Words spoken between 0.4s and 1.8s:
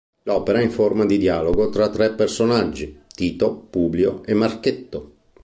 è in forma di dialogo